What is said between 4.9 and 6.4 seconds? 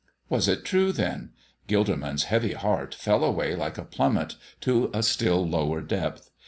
a still lower depth.